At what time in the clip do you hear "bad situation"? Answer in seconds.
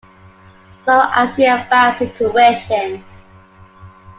1.69-3.03